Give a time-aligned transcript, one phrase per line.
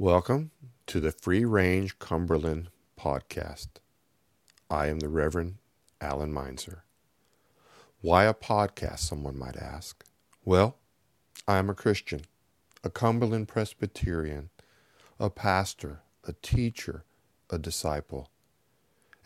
[0.00, 0.50] Welcome
[0.86, 3.68] to the Free Range Cumberland podcast.
[4.70, 5.56] I am the Reverend
[6.00, 6.84] Alan Meinzer.
[8.00, 10.02] Why a podcast, someone might ask?
[10.42, 10.78] Well,
[11.46, 12.22] I am a Christian,
[12.82, 14.48] a Cumberland Presbyterian,
[15.18, 17.04] a pastor, a teacher,
[17.50, 18.30] a disciple.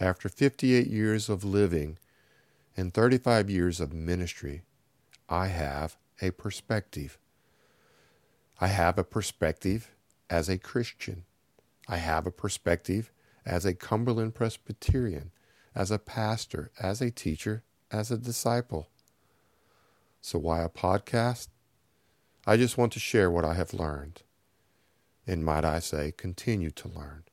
[0.01, 1.99] After 58 years of living
[2.77, 4.63] and 35 years of ministry,
[5.29, 7.17] I have a perspective.
[8.61, 9.93] I have a perspective
[10.31, 11.25] as a Christian.
[11.89, 13.13] I have a perspective
[13.45, 15.31] as a Cumberland Presbyterian,
[15.75, 18.89] as a pastor, as a teacher, as a disciple.
[20.21, 21.49] So, why a podcast?
[22.47, 24.23] I just want to share what I have learned,
[25.27, 27.25] and might I say, continue to learn.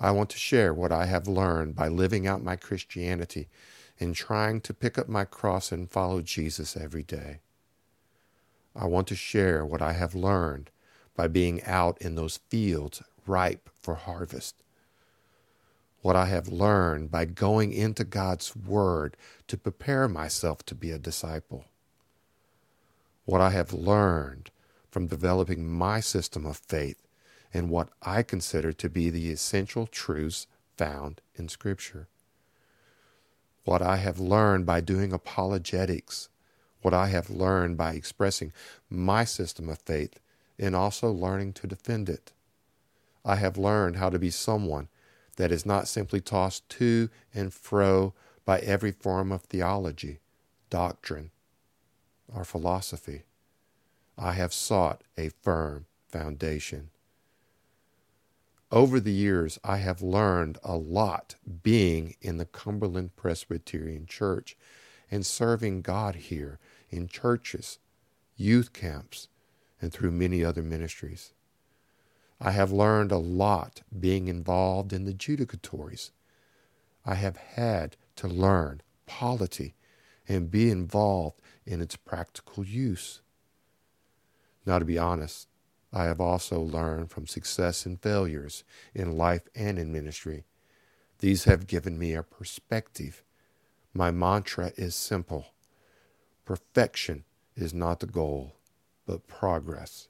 [0.00, 3.48] I want to share what I have learned by living out my Christianity
[3.98, 7.40] and trying to pick up my cross and follow Jesus every day.
[8.76, 10.70] I want to share what I have learned
[11.18, 14.62] by being out in those fields ripe for harvest.
[16.00, 19.16] What I have learned by going into God's Word
[19.48, 21.64] to prepare myself to be a disciple.
[23.24, 24.52] What I have learned
[24.92, 27.02] from developing my system of faith
[27.52, 30.46] and what I consider to be the essential truths
[30.76, 32.06] found in Scripture.
[33.64, 36.28] What I have learned by doing apologetics,
[36.80, 38.52] what I have learned by expressing
[38.88, 40.20] my system of faith
[40.58, 42.32] and also learning to defend it.
[43.24, 44.88] I have learned how to be someone
[45.36, 48.14] that is not simply tossed to and fro
[48.44, 50.20] by every form of theology,
[50.70, 51.30] doctrine,
[52.32, 53.24] or philosophy.
[54.16, 56.90] I have sought a firm foundation.
[58.70, 64.56] Over the years, I have learned a lot being in the Cumberland Presbyterian Church
[65.10, 66.58] and serving God here
[66.90, 67.78] in churches,
[68.36, 69.28] youth camps,
[69.80, 71.32] and through many other ministries.
[72.40, 76.10] I have learned a lot being involved in the judicatories.
[77.04, 79.74] I have had to learn polity
[80.28, 83.22] and be involved in its practical use.
[84.66, 85.48] Now, to be honest,
[85.92, 88.62] I have also learned from success and failures
[88.94, 90.44] in life and in ministry.
[91.20, 93.24] These have given me a perspective.
[93.94, 95.46] My mantra is simple
[96.44, 97.24] perfection
[97.56, 98.54] is not the goal,
[99.08, 100.08] but progress.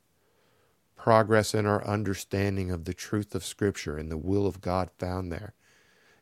[0.96, 5.30] Progress in our understanding of the truth of Scripture and the will of God found
[5.30, 5.54] there,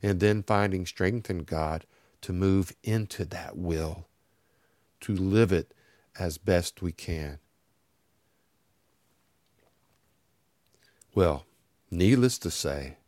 [0.03, 1.87] and then finding strength in God
[2.21, 4.07] to move into that will,
[5.01, 5.73] to live it
[6.19, 7.39] as best we can.
[11.15, 11.47] Well,
[11.91, 12.99] needless to say,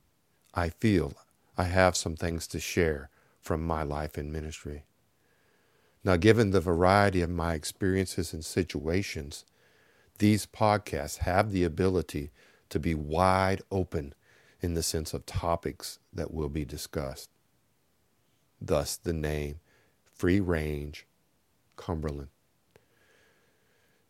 [0.55, 1.13] I feel
[1.59, 3.11] I have some things to share
[3.43, 4.85] from my life in ministry.
[6.03, 9.45] Now, given the variety of my experiences and situations,
[10.19, 12.31] these podcasts have the ability
[12.71, 14.15] to be wide open
[14.61, 17.31] in the sense of topics that will be discussed.
[18.61, 19.61] Thus, the name
[20.13, 21.07] Free Range
[21.77, 22.29] Cumberland.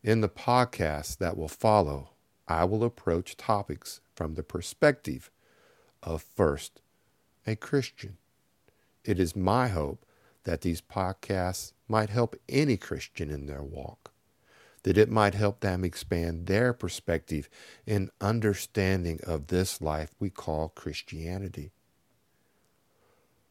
[0.03, 2.09] In the podcast that will follow,
[2.47, 5.29] I will approach topics from the perspective
[6.01, 6.81] of first
[7.45, 8.17] a Christian.
[9.05, 10.05] It is my hope
[10.45, 14.08] that these podcasts might help any Christian in their walk
[14.89, 17.47] that it might help them expand their perspective
[17.85, 21.69] and understanding of this life we call Christianity.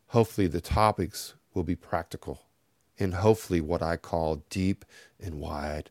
[0.09, 2.41] Hopefully, the topics will be practical
[2.99, 4.85] and hopefully what I call deep
[5.21, 5.91] and wide.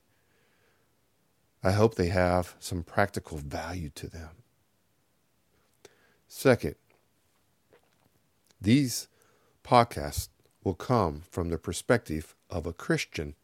[1.63, 4.31] I hope they have some practical value to them.
[6.27, 6.75] Second,
[8.59, 9.07] these
[9.63, 10.27] podcasts
[10.65, 13.35] will come from the perspective of a Christian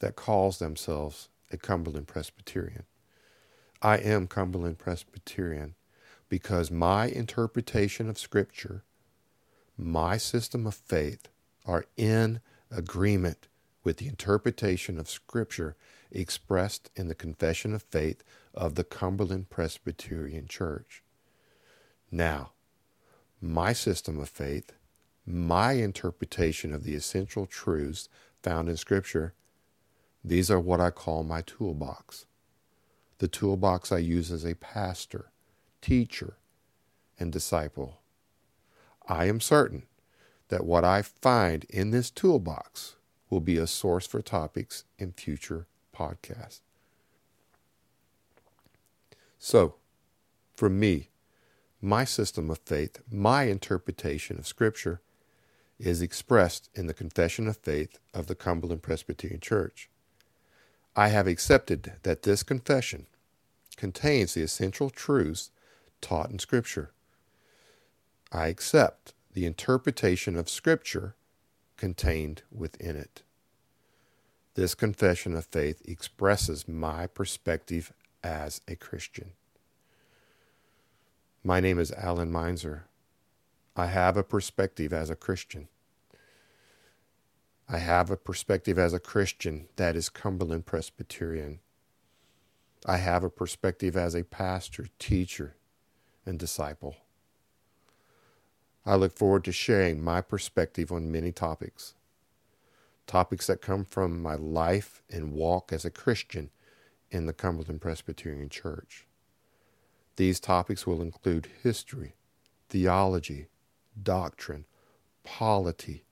[0.00, 2.84] that calls themselves a Cumberland Presbyterian.
[3.82, 5.74] I am Cumberland Presbyterian
[6.28, 8.84] because my interpretation of Scripture,
[9.76, 11.28] my system of faith,
[11.64, 12.40] are in
[12.70, 13.48] agreement
[13.84, 15.76] with the interpretation of Scripture
[16.10, 18.24] expressed in the Confession of Faith
[18.54, 21.02] of the Cumberland Presbyterian Church.
[22.10, 22.52] Now,
[23.40, 24.72] my system of faith,
[25.26, 28.08] my interpretation of the essential truths
[28.42, 29.34] found in Scripture,
[30.26, 32.26] these are what I call my toolbox.
[33.18, 35.30] The toolbox I use as a pastor,
[35.80, 36.36] teacher,
[37.16, 38.00] and disciple.
[39.08, 39.84] I am certain
[40.48, 42.96] that what I find in this toolbox
[43.30, 46.60] will be a source for topics in future podcasts.
[49.38, 49.76] So,
[50.54, 51.10] for me,
[51.80, 55.00] my system of faith, my interpretation of Scripture,
[55.78, 59.88] is expressed in the Confession of Faith of the Cumberland Presbyterian Church.
[60.98, 63.06] I have accepted that this confession
[63.76, 65.50] contains the essential truths
[66.00, 66.90] taught in Scripture.
[68.32, 71.14] I accept the interpretation of Scripture
[71.76, 73.22] contained within it.
[74.54, 77.92] This confession of faith expresses my perspective
[78.24, 79.32] as a Christian.
[81.44, 82.84] My name is Alan Meinzer.
[83.76, 85.68] I have a perspective as a Christian.
[87.68, 91.58] I have a perspective as a Christian that is Cumberland Presbyterian.
[92.86, 95.56] I have a perspective as a pastor, teacher,
[96.24, 96.96] and disciple.
[98.84, 101.94] I look forward to sharing my perspective on many topics.
[103.08, 106.50] Topics that come from my life and walk as a Christian
[107.10, 109.08] in the Cumberland Presbyterian Church.
[110.14, 112.14] These topics will include history,
[112.68, 113.48] theology,
[114.00, 114.66] doctrine,
[115.24, 116.04] polity,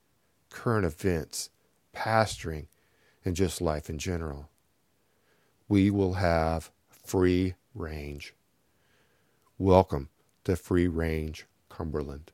[0.55, 1.49] current events,
[1.93, 2.65] pastoring,
[3.25, 4.49] and just life in general.
[5.67, 8.33] We will have free range.
[9.57, 10.07] Welcome
[10.45, 12.31] to Free Range Cumberland.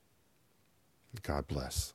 [1.24, 1.94] God bless.